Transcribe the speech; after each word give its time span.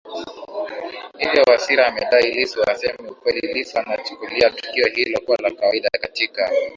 hivyo 1.21 1.41
Wasira 1.49 1.83
amedai 1.87 2.31
Lissu 2.37 2.59
hasemi 2.67 3.09
ukweliLissu 3.11 3.79
analichukulia 3.79 4.49
tukio 4.49 4.87
hilo 4.87 5.19
kuwa 5.21 5.37
la 5.41 5.51
kawaida 5.51 5.89
katika 6.01 6.51